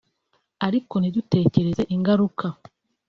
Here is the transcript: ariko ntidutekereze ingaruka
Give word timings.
ariko 0.67 0.93
ntidutekereze 0.97 1.83
ingaruka 1.95 2.45